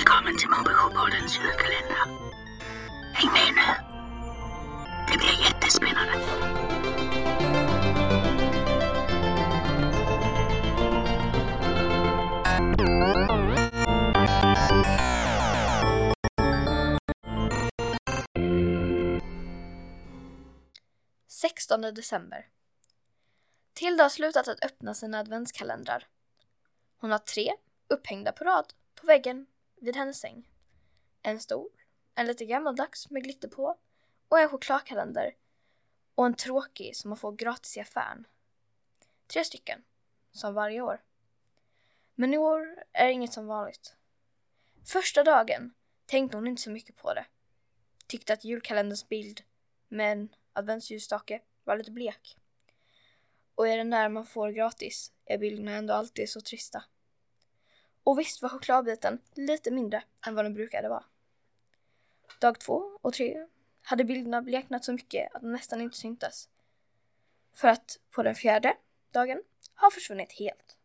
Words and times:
Välkommen 0.00 0.36
till 0.38 0.48
Mobilisjopoddens 0.48 1.38
julkalender. 1.38 1.96
Häng 3.12 3.32
med 3.32 3.54
nu. 3.54 3.68
Det 5.12 5.18
blir 5.18 5.44
jättespännande. 5.44 6.14
Sextonde 21.28 21.92
december. 21.92 22.46
Tilda 23.74 24.04
har 24.04 24.08
slutat 24.10 24.48
att 24.48 24.64
öppna 24.64 24.94
sina 24.94 25.18
adventskalendrar. 25.18 26.06
Hon 27.00 27.10
har 27.10 27.18
tre 27.18 27.52
upphängda 27.88 28.32
på 28.32 28.44
rad 28.44 28.72
på 29.00 29.06
väggen 29.06 29.46
vid 29.80 29.96
hennes 29.96 30.20
säng. 30.20 30.48
En 31.22 31.40
stor, 31.40 31.68
en 32.14 32.26
lite 32.26 32.44
gammaldags 32.44 33.10
med 33.10 33.24
glitter 33.24 33.48
på 33.48 33.78
och 34.28 34.40
en 34.40 34.48
chokladkalender 34.48 35.34
och 36.14 36.26
en 36.26 36.34
tråkig 36.34 36.96
som 36.96 37.08
man 37.08 37.18
får 37.18 37.32
gratis 37.32 37.76
i 37.76 37.80
affären. 37.80 38.26
Tre 39.26 39.44
stycken, 39.44 39.84
som 40.32 40.54
varje 40.54 40.80
år. 40.80 41.02
Men 42.14 42.34
i 42.34 42.38
år 42.38 42.84
är 42.92 43.08
inget 43.08 43.32
som 43.32 43.46
vanligt. 43.46 43.96
Första 44.84 45.24
dagen 45.24 45.74
tänkte 46.06 46.36
hon 46.36 46.46
inte 46.46 46.62
så 46.62 46.70
mycket 46.70 46.96
på 46.96 47.14
det. 47.14 47.26
Tyckte 48.06 48.32
att 48.32 48.44
julkalenderns 48.44 49.08
bild 49.08 49.42
med 49.88 50.12
en 50.12 50.28
adventsljusstake 50.52 51.40
var 51.64 51.76
lite 51.76 51.90
blek. 51.90 52.36
Och 53.54 53.68
är 53.68 53.78
den 53.78 53.90
där 53.90 54.08
man 54.08 54.26
får 54.26 54.50
gratis 54.50 55.12
är 55.24 55.38
bilderna 55.38 55.72
ändå 55.72 55.94
alltid 55.94 56.30
så 56.30 56.40
trista. 56.40 56.84
Och 58.10 58.18
visst 58.18 58.42
var 58.42 58.48
chokladbiten 58.48 59.20
lite 59.34 59.70
mindre 59.70 60.02
än 60.26 60.34
vad 60.34 60.44
den 60.44 60.54
brukade 60.54 60.88
vara. 60.88 61.04
Dag 62.40 62.60
två 62.60 62.98
och 63.02 63.12
tre 63.12 63.46
hade 63.82 64.04
bilderna 64.04 64.42
bleknat 64.42 64.84
så 64.84 64.92
mycket 64.92 65.34
att 65.34 65.42
de 65.42 65.52
nästan 65.52 65.80
inte 65.80 65.96
syntes. 65.96 66.48
För 67.52 67.68
att 67.68 67.98
på 68.10 68.22
den 68.22 68.34
fjärde 68.34 68.76
dagen 69.10 69.42
har 69.74 69.90
försvunnit 69.90 70.32
helt. 70.32 70.76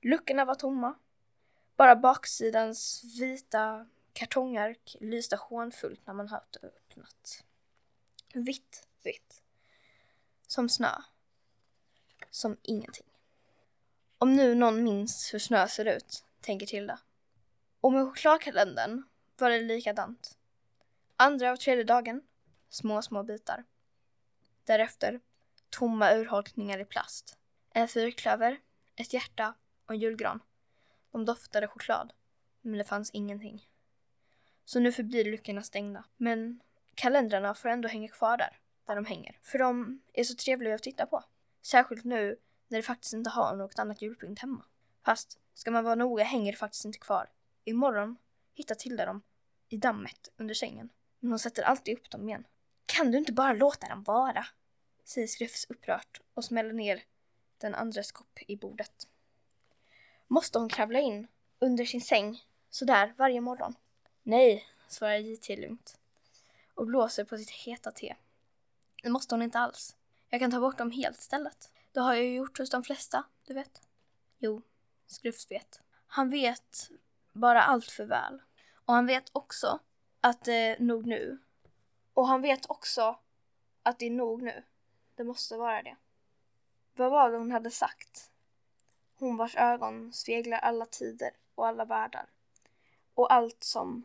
Luckorna 0.00 0.44
var 0.44 0.54
tomma. 0.54 0.94
Bara 1.76 1.96
baksidans 1.96 3.04
vita 3.20 3.86
kartongark 4.12 4.96
lyste 5.00 5.36
hånfullt 5.36 6.06
när 6.06 6.14
man 6.14 6.28
hade 6.28 6.58
öppnat. 6.62 7.44
Vitt, 8.34 8.88
vitt. 9.02 9.42
Som 10.46 10.68
snö. 10.68 10.92
Som 12.30 12.56
ingenting. 12.62 13.13
Om 14.24 14.36
nu 14.36 14.54
någon 14.54 14.84
minns 14.84 15.34
hur 15.34 15.38
snö 15.38 15.68
ser 15.68 15.84
ut, 15.84 16.24
tänker 16.40 16.66
Tilda. 16.66 16.98
Och 17.80 17.92
med 17.92 18.06
chokladkalendern 18.06 19.02
var 19.38 19.50
det 19.50 19.60
likadant. 19.60 20.38
Andra 21.16 21.52
och 21.52 21.60
tredje 21.60 21.84
dagen, 21.84 22.22
små, 22.68 23.02
små 23.02 23.22
bitar. 23.22 23.64
Därefter, 24.64 25.20
tomma 25.70 26.14
urholkningar 26.14 26.78
i 26.78 26.84
plast. 26.84 27.38
En 27.70 27.88
fyrklöver, 27.88 28.60
ett 28.96 29.12
hjärta 29.12 29.54
och 29.86 29.94
en 29.94 30.00
julgran. 30.00 30.40
De 31.12 31.24
doftade 31.24 31.68
choklad, 31.68 32.12
men 32.60 32.78
det 32.78 32.84
fanns 32.84 33.10
ingenting. 33.10 33.68
Så 34.64 34.80
nu 34.80 34.92
förblir 34.92 35.24
luckorna 35.24 35.62
stängda. 35.62 36.04
Men 36.16 36.60
kalendrarna 36.94 37.54
får 37.54 37.68
ändå 37.68 37.88
hänga 37.88 38.08
kvar 38.08 38.36
där, 38.36 38.58
där 38.86 38.96
de 38.96 39.04
hänger. 39.04 39.38
För 39.42 39.58
de 39.58 40.00
är 40.12 40.24
så 40.24 40.34
trevliga 40.34 40.74
att 40.74 40.82
titta 40.82 41.06
på. 41.06 41.24
Särskilt 41.62 42.04
nu 42.04 42.36
när 42.68 42.78
det 42.78 42.82
faktiskt 42.82 43.14
inte 43.14 43.30
har 43.30 43.56
något 43.56 43.78
annat 43.78 44.02
julpynt 44.02 44.38
hemma. 44.38 44.64
Fast, 45.04 45.38
ska 45.54 45.70
man 45.70 45.84
vara 45.84 45.94
noga 45.94 46.24
hänger 46.24 46.52
det 46.52 46.58
faktiskt 46.58 46.84
inte 46.84 46.98
kvar. 46.98 47.30
Imorgon 47.64 48.16
hittar 48.54 48.74
Tilda 48.74 49.06
dem 49.06 49.22
i 49.68 49.76
dammet 49.76 50.28
under 50.36 50.54
sängen. 50.54 50.88
Men 51.20 51.30
hon 51.30 51.38
sätter 51.38 51.62
alltid 51.62 51.98
upp 51.98 52.10
dem 52.10 52.28
igen. 52.28 52.46
Kan 52.86 53.10
du 53.10 53.18
inte 53.18 53.32
bara 53.32 53.52
låta 53.52 53.88
dem 53.88 54.02
vara? 54.02 54.46
Säger 55.04 55.26
Skrufs 55.26 55.66
upprört 55.68 56.20
och 56.34 56.44
smäller 56.44 56.72
ner 56.72 57.02
den 57.58 57.74
andres 57.74 58.12
kopp 58.12 58.38
i 58.46 58.56
bordet. 58.56 59.08
Måste 60.26 60.58
hon 60.58 60.68
kravla 60.68 61.00
in 61.00 61.26
under 61.58 61.84
sin 61.84 62.00
säng 62.00 62.44
sådär 62.70 63.14
varje 63.16 63.40
morgon? 63.40 63.74
Nej, 64.22 64.66
svarar 64.88 65.16
JT 65.16 65.48
lugnt 65.48 65.98
och 66.74 66.86
blåser 66.86 67.24
på 67.24 67.38
sitt 67.38 67.50
heta 67.50 67.90
te. 67.90 68.16
Det 69.02 69.10
måste 69.10 69.34
hon 69.34 69.42
inte 69.42 69.58
alls. 69.58 69.96
Jag 70.30 70.40
kan 70.40 70.50
ta 70.50 70.60
bort 70.60 70.78
dem 70.78 70.90
helt 70.90 71.18
istället. 71.18 71.70
Det 71.94 72.00
har 72.00 72.14
jag 72.14 72.24
ju 72.24 72.34
gjort 72.34 72.58
hos 72.58 72.70
de 72.70 72.82
flesta, 72.82 73.24
du 73.46 73.54
vet. 73.54 73.82
Jo, 74.38 74.62
Skrufs 75.06 75.50
vet. 75.50 75.80
Han 76.06 76.30
vet 76.30 76.90
bara 77.32 77.62
allt 77.62 77.90
för 77.90 78.04
väl. 78.04 78.42
Och 78.84 78.94
han 78.94 79.06
vet 79.06 79.30
också 79.32 79.80
att 80.20 80.44
det 80.44 80.54
är 80.54 80.78
nog 80.80 81.06
nu. 81.06 81.38
Och 82.14 82.28
han 82.28 82.42
vet 82.42 82.70
också 82.70 83.18
att 83.82 83.98
det 83.98 84.06
är 84.06 84.10
nog 84.10 84.42
nu. 84.42 84.64
Det 85.14 85.24
måste 85.24 85.56
vara 85.56 85.82
det. 85.82 85.96
Vad 86.94 87.10
var 87.10 87.30
det 87.30 87.38
hon 87.38 87.52
hade 87.52 87.70
sagt? 87.70 88.30
Hon 89.14 89.36
vars 89.36 89.56
ögon 89.56 90.12
speglar 90.12 90.58
alla 90.58 90.86
tider 90.86 91.30
och 91.54 91.66
alla 91.66 91.84
världar. 91.84 92.30
Och 93.14 93.32
allt 93.32 93.62
som 93.62 94.04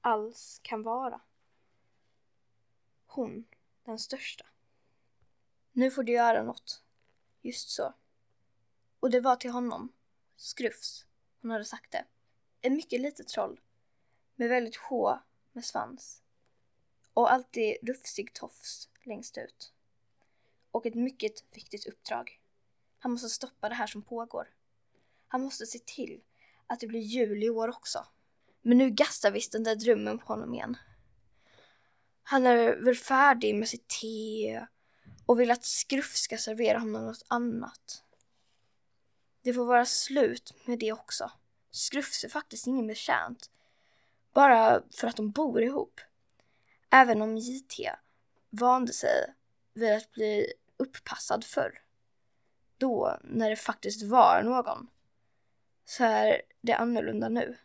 alls 0.00 0.60
kan 0.62 0.82
vara. 0.82 1.20
Hon, 3.06 3.44
den 3.84 3.98
största. 3.98 4.46
Nu 5.76 5.90
får 5.90 6.02
du 6.02 6.12
göra 6.12 6.42
något. 6.42 6.82
Just 7.42 7.68
så. 7.68 7.94
Och 9.00 9.10
det 9.10 9.20
var 9.20 9.36
till 9.36 9.50
honom, 9.50 9.92
Skrufs, 10.36 11.06
hon 11.42 11.50
hade 11.50 11.64
sagt 11.64 11.92
det. 11.92 12.04
Ett 12.60 12.72
mycket 12.72 13.00
litet 13.00 13.28
troll 13.28 13.60
med 14.36 14.48
väldigt 14.48 14.76
sjå 14.76 15.20
med 15.52 15.64
svans 15.64 16.22
och 17.12 17.32
alltid 17.32 17.76
rufsig 17.82 18.32
tofs 18.32 18.88
längst 19.02 19.38
ut. 19.38 19.72
Och 20.70 20.86
ett 20.86 20.94
mycket 20.94 21.56
viktigt 21.56 21.86
uppdrag. 21.86 22.40
Han 22.98 23.12
måste 23.12 23.28
stoppa 23.28 23.68
det 23.68 23.74
här 23.74 23.86
som 23.86 24.02
pågår. 24.02 24.54
Han 25.28 25.42
måste 25.42 25.66
se 25.66 25.78
till 25.78 26.20
att 26.66 26.80
det 26.80 26.86
blir 26.86 27.00
jul 27.00 27.44
i 27.44 27.50
år 27.50 27.68
också. 27.68 28.06
Men 28.62 28.78
nu 28.78 28.90
gastar 28.90 29.30
visst 29.30 29.52
den 29.52 29.64
där 29.64 29.76
drömmen 29.76 30.18
på 30.18 30.26
honom 30.26 30.54
igen. 30.54 30.76
Han 32.22 32.46
är 32.46 32.76
väl 32.76 32.96
färdig 32.96 33.54
med 33.54 33.68
sitt 33.68 33.88
te 33.88 34.66
och 35.26 35.40
vill 35.40 35.50
att 35.50 35.64
Skruff 35.64 36.16
ska 36.16 36.38
servera 36.38 36.78
honom 36.78 37.06
något 37.06 37.24
annat. 37.28 38.04
Det 39.42 39.54
får 39.54 39.64
vara 39.64 39.86
slut 39.86 40.54
med 40.64 40.78
det 40.78 40.92
också. 40.92 41.30
Skrufs 41.70 42.24
är 42.24 42.28
faktiskt 42.28 42.66
ingen 42.66 42.86
betjänt. 42.86 43.50
Bara 44.32 44.82
för 44.96 45.08
att 45.08 45.16
de 45.16 45.30
bor 45.30 45.62
ihop. 45.62 46.00
Även 46.90 47.22
om 47.22 47.36
JT 47.36 47.80
vande 48.50 48.92
sig 48.92 49.34
vid 49.74 49.92
att 49.92 50.12
bli 50.12 50.52
upppassad 50.76 51.44
förr. 51.44 51.82
Då, 52.78 53.18
när 53.22 53.50
det 53.50 53.56
faktiskt 53.56 54.02
var 54.02 54.42
någon. 54.42 54.88
Så 55.84 56.04
är 56.04 56.42
det 56.60 56.72
annorlunda 56.72 57.28
nu. 57.28 57.56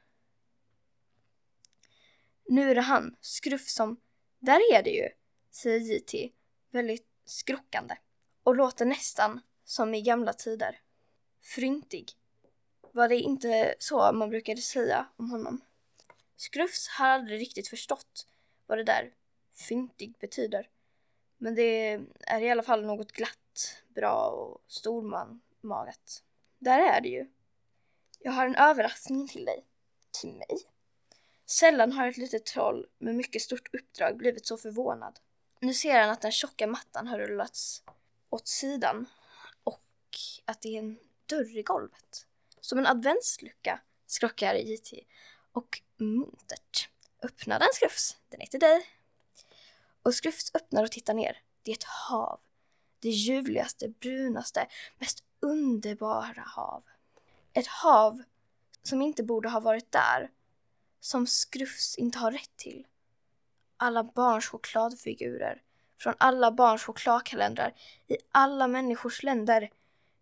Nu 2.46 2.72
är 2.72 2.76
det 2.76 2.82
han, 2.82 3.16
Skruff, 3.22 3.68
som... 3.68 4.02
Där 4.40 4.74
är 4.74 4.84
det 4.84 4.90
ju, 4.90 5.10
säger 5.52 5.80
JT 5.80 6.34
väldigt 6.72 7.11
skrockande 7.31 7.96
och 8.44 8.56
låter 8.56 8.86
nästan 8.86 9.42
som 9.64 9.94
i 9.94 10.02
gamla 10.02 10.34
tider. 10.34 10.80
Fryntig. 11.42 12.12
Var 12.92 13.09
det 13.09 13.19
inte 13.19 13.75
så 13.80 14.12
man 14.12 14.30
brukade 14.30 14.62
säga 14.62 15.08
om 15.16 15.31
honom? 15.31 15.62
Skrufs 16.36 16.88
har 16.88 17.08
aldrig 17.08 17.42
riktigt 17.42 17.68
förstått 17.68 18.28
vad 18.66 18.78
det 18.78 18.84
där 18.84 19.14
fyntig 19.68 20.16
betyder. 20.19 20.69
Men 21.38 21.56
det 21.56 22.00
är 22.19 22.42
i 22.42 22.50
alla 22.50 22.63
fall 22.63 22.86
något 22.86 23.12
glatt, 23.12 23.83
bra 23.88 24.28
och 24.28 24.63
stormagat. 24.68 26.24
Där 26.60 26.80
är 26.80 27.01
det 27.01 27.10
ju. 27.10 27.28
Jag 28.19 28.31
har 28.31 28.45
en 28.45 28.56
överraskning 28.56 29.28
till 29.28 29.45
dig. 29.45 29.66
Till 30.22 30.33
mig? 30.33 30.57
Sällan 31.45 31.92
har 31.92 32.07
ett 32.07 32.18
litet 32.18 32.45
troll 32.45 32.88
med 32.98 33.16
mycket 33.16 33.42
stort 33.42 33.75
uppdrag 33.75 34.18
blivit 34.18 34.48
så 34.48 34.57
förvånad. 34.57 35.19
Nu 35.63 35.74
ser 35.74 36.00
han 36.00 36.10
att 36.10 36.22
den 36.22 36.31
tjocka 36.31 36.68
mattan 36.68 37.08
har 37.08 37.19
rullats 37.19 37.84
åt 38.30 38.48
sidan 38.48 39.06
och 39.63 39.84
att 40.46 40.62
det 40.62 40.75
är 40.75 40.80
en 40.80 41.00
dörr 41.25 41.58
i 41.58 41.63
golvet. 41.63 42.28
Som 42.62 42.80
en 42.80 42.88
adventslucka 42.88 43.81
skrockar 44.08 44.56
JT 44.56 44.94
och 45.52 45.81
muntert. 45.98 46.90
Öppna 47.24 47.60
den 47.60 47.68
Skrufs, 47.74 48.18
den 48.30 48.42
är 48.42 48.46
till 48.46 48.60
dig. 48.60 48.90
Och 50.04 50.16
Skrufs 50.16 50.56
öppnar 50.56 50.84
och 50.84 50.92
tittar 50.92 51.13
ner. 51.13 51.42
Det 51.64 51.72
är 51.72 51.75
ett 51.75 51.84
hav. 51.84 52.40
Det 53.00 53.10
ljuvligaste, 53.10 53.90
brunaste, 53.90 54.68
mest 54.98 55.24
underbara 55.40 56.42
hav. 56.42 56.84
Ett 57.54 57.68
hav 57.68 58.24
som 58.84 59.02
inte 59.02 59.24
borde 59.24 59.50
ha 59.50 59.60
varit 59.60 59.92
där. 59.92 60.31
Som 61.00 61.28
Skrufs 61.28 61.96
inte 61.96 62.19
har 62.19 62.31
rätt 62.31 62.56
till 62.56 62.86
alla 63.81 64.04
barns 64.04 64.45
chokladfigurer 64.45 65.62
från 66.00 66.13
alla 66.18 66.51
barns 66.51 66.83
chokladkalendrar 66.83 67.74
i 68.07 68.18
alla 68.31 68.68
människors 68.68 69.24
länder. 69.24 69.72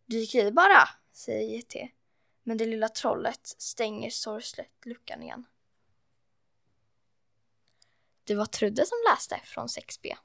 Dyk 0.06 0.36
i 0.36 0.52
bara, 0.52 0.90
säger 1.14 1.58
JT. 1.58 1.92
Men 2.44 2.58
det 2.58 2.66
lilla 2.66 2.90
trollet 2.90 3.40
stänger 3.44 4.10
sorgset 4.10 4.86
luckan 4.86 5.24
igen. 5.24 5.46
Det 8.24 8.36
var 8.36 8.46
Trudde 8.46 8.86
som 8.86 8.98
läste 9.12 9.40
från 9.44 9.68
6B. 9.68 10.16